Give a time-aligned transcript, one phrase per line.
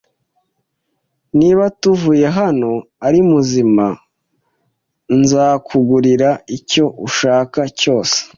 [1.39, 2.71] Niba tuvuye hano
[3.07, 3.85] ari muzima,
[5.19, 8.17] nzakugurira icyo ushaka cyose.